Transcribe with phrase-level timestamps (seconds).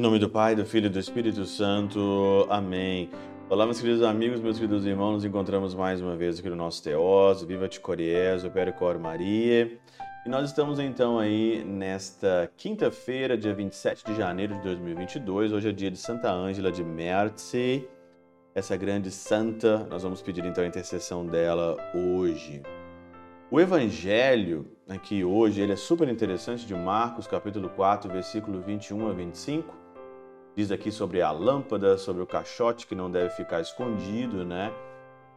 [0.00, 2.46] Em nome do Pai, do Filho e do Espírito Santo.
[2.50, 3.10] Amém.
[3.48, 6.82] Olá, meus queridos amigos, meus queridos irmãos, nos encontramos mais uma vez aqui no nosso
[6.82, 9.78] Teós, Viva Te Coriés, Opere Cor Maria.
[10.26, 15.52] E nós estamos então aí nesta quinta-feira, dia 27 de janeiro de 2022.
[15.52, 17.86] Hoje é dia de Santa Ângela de Merzi,
[18.54, 19.86] essa grande santa.
[19.90, 22.62] Nós vamos pedir então a intercessão dela hoje.
[23.50, 29.12] O evangelho aqui hoje, ele é super interessante de Marcos, capítulo 4, versículo 21 a
[29.12, 29.74] 25.
[30.54, 34.72] Diz aqui sobre a lâmpada, sobre o caixote que não deve ficar escondido, né?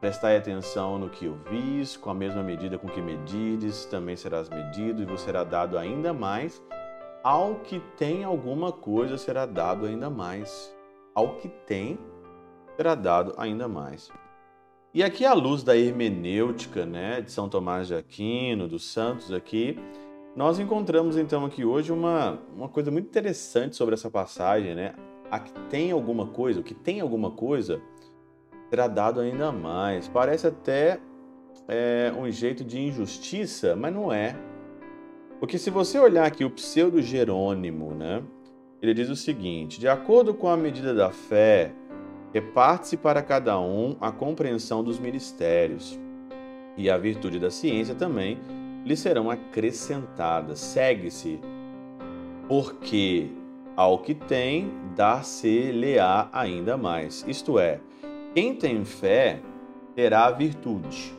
[0.00, 5.02] Prestai atenção no que ouvis, com a mesma medida com que medides, também serás medido
[5.02, 6.62] e vos será dado ainda mais.
[7.24, 10.72] Ao que tem alguma coisa será dado ainda mais.
[11.14, 11.98] Ao que tem
[12.76, 14.10] será dado ainda mais.
[14.94, 19.78] E aqui à luz da hermenêutica, né, de São Tomás de Aquino, dos santos aqui,
[20.34, 24.94] nós encontramos então aqui hoje uma, uma coisa muito interessante sobre essa passagem, né?
[25.30, 27.80] A que tem alguma coisa, o que tem alguma coisa
[28.68, 30.08] será dado ainda mais.
[30.08, 31.00] Parece até
[31.66, 34.36] é, um jeito de injustiça, mas não é.
[35.40, 38.22] Porque se você olhar aqui o pseudo Jerônimo, né?
[38.80, 41.72] Ele diz o seguinte: de acordo com a medida da fé,
[42.36, 45.98] reparte-se para cada um a compreensão dos ministérios,
[46.76, 48.38] e a virtude da ciência também
[48.84, 50.58] lhe serão acrescentadas.
[50.60, 51.40] Segue-se,
[52.46, 53.30] porque
[53.74, 57.24] ao que tem, dar-se-lhe-á ainda mais.
[57.26, 57.80] Isto é,
[58.34, 59.40] quem tem fé
[59.94, 61.14] terá virtude.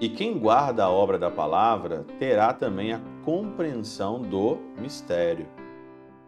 [0.00, 5.48] E quem guarda a obra da palavra terá também a compreensão do mistério.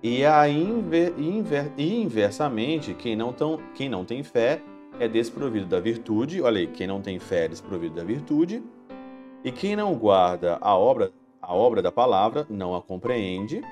[0.04, 4.60] E, a inver, inver, e inversamente, quem não, tão, quem não tem fé
[5.00, 6.42] é desprovido da virtude.
[6.42, 8.62] Olha aí, quem não tem fé é desprovido da virtude.
[9.42, 13.62] E quem não guarda a obra, a obra da palavra não a compreende.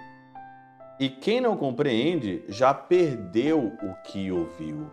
[0.99, 4.91] E quem não compreende já perdeu o que ouviu.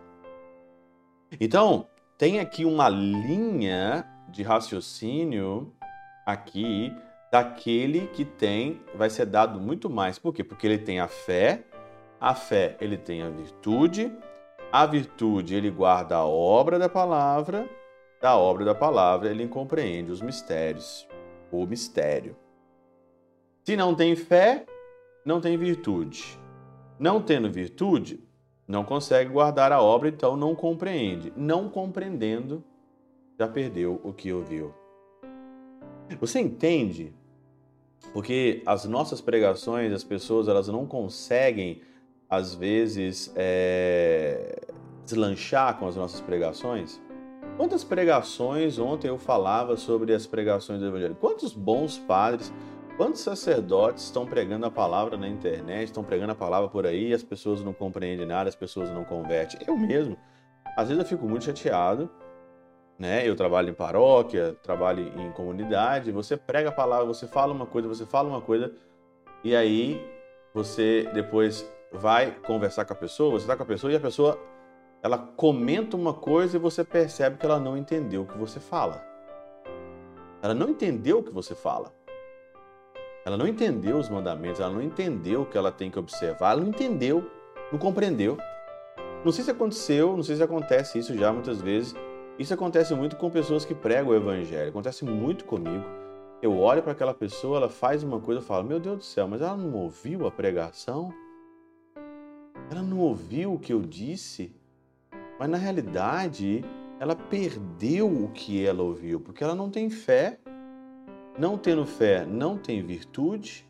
[1.40, 1.86] Então,
[2.18, 5.72] tem aqui uma linha de raciocínio
[6.26, 6.94] aqui
[7.30, 10.18] daquele que tem, vai ser dado muito mais.
[10.18, 10.42] Por quê?
[10.42, 11.64] Porque ele tem a fé,
[12.20, 14.12] a fé ele tem a virtude,
[14.72, 17.68] a virtude ele guarda a obra da palavra,
[18.20, 21.08] da obra da palavra ele compreende os mistérios,
[21.50, 22.36] o mistério.
[23.64, 24.66] Se não tem fé,
[25.24, 26.38] não tem virtude.
[26.98, 28.22] Não tendo virtude,
[28.66, 31.32] não consegue guardar a obra, então não compreende.
[31.36, 32.62] Não compreendendo,
[33.38, 34.74] já perdeu o que ouviu.
[36.20, 37.14] Você entende?
[38.12, 41.82] Porque as nossas pregações, as pessoas, elas não conseguem,
[42.28, 44.60] às vezes, é...
[45.04, 47.00] deslanchar com as nossas pregações.
[47.56, 51.14] Quantas pregações ontem eu falava sobre as pregações do Evangelho?
[51.14, 52.52] Quantos bons padres
[53.00, 57.22] Quantos sacerdotes estão pregando a palavra na internet, estão pregando a palavra por aí as
[57.22, 59.58] pessoas não compreendem nada, as pessoas não convertem?
[59.66, 60.18] Eu mesmo.
[60.76, 62.10] Às vezes eu fico muito chateado,
[63.00, 63.26] né?
[63.26, 67.88] Eu trabalho em paróquia, trabalho em comunidade, você prega a palavra, você fala uma coisa,
[67.88, 68.70] você fala uma coisa,
[69.42, 69.98] e aí
[70.52, 74.38] você depois vai conversar com a pessoa, você está com a pessoa e a pessoa
[75.02, 79.02] ela comenta uma coisa e você percebe que ela não entendeu o que você fala.
[80.42, 81.90] Ela não entendeu o que você fala.
[83.24, 86.60] Ela não entendeu os mandamentos, ela não entendeu o que ela tem que observar, ela
[86.60, 87.30] não entendeu,
[87.72, 88.36] não compreendeu.
[89.24, 91.94] Não sei se aconteceu, não sei se acontece isso já muitas vezes.
[92.40, 95.84] Isso acontece muito com pessoas que pregam o evangelho, acontece muito comigo.
[96.40, 99.28] Eu olho para aquela pessoa, ela faz uma coisa, eu falo: Meu Deus do céu,
[99.28, 101.12] mas ela não ouviu a pregação?
[102.70, 104.56] Ela não ouviu o que eu disse?
[105.38, 106.64] Mas na realidade,
[106.98, 110.38] ela perdeu o que ela ouviu, porque ela não tem fé.
[111.38, 113.68] Não tendo fé, não tem virtude.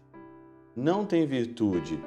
[0.77, 2.01] Não tem virtude,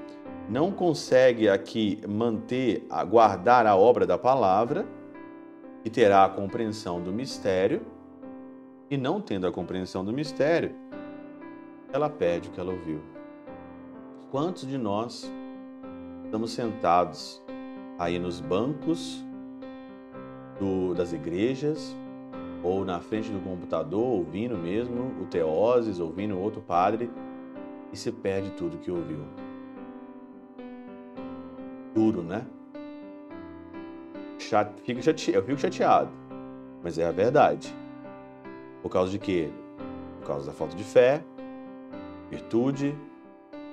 [0.49, 4.87] não consegue aqui manter, guardar a obra da palavra
[5.83, 7.81] e terá a compreensão do mistério.
[8.89, 10.71] E não tendo a compreensão do mistério,
[11.91, 13.01] ela perde o que ela ouviu.
[14.29, 15.31] Quantos de nós
[16.25, 17.41] estamos sentados
[17.97, 19.23] aí nos bancos
[20.59, 21.95] do, das igrejas,
[22.63, 27.11] ou na frente do computador, ouvindo mesmo o Teoses, ouvindo outro padre,
[27.91, 29.19] e se perde tudo que ouviu.
[31.93, 32.45] Duro, né?
[34.83, 36.11] Fico chateado, eu fico chateado,
[36.83, 37.73] mas é a verdade.
[38.81, 39.49] Por causa de quê?
[40.19, 41.23] Por causa da falta de fé,
[42.29, 42.95] virtude,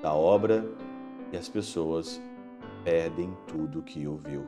[0.02, 0.64] da obra,
[1.32, 2.20] e as pessoas
[2.84, 4.46] perdem tudo que ouviu.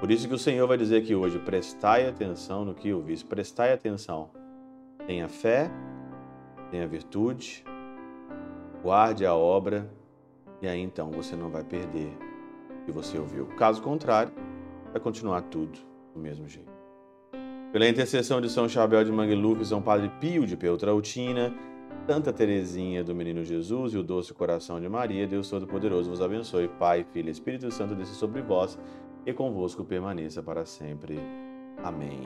[0.00, 3.72] Por isso que o Senhor vai dizer aqui hoje: prestai atenção no que ouvis, prestai
[3.72, 4.30] atenção.
[5.06, 5.70] Tenha fé,
[6.70, 7.64] tenha virtude,
[8.82, 9.90] guarde a obra,
[10.60, 12.16] e aí então você não vai perder
[12.82, 13.46] o que você ouviu.
[13.56, 14.32] Caso contrário,
[14.92, 15.78] vai continuar tudo
[16.14, 16.70] do mesmo jeito.
[17.72, 21.54] Pela intercessão de São Chabel de Mangluf, São Padre Pio de Peltrautina,
[22.06, 26.66] Santa Teresinha do Menino Jesus e o doce coração de Maria, Deus Todo-Poderoso vos abençoe.
[26.66, 28.78] Pai, Filho e Espírito Santo, desça sobre vós
[29.26, 31.18] e convosco permaneça para sempre.
[31.84, 32.22] Amém.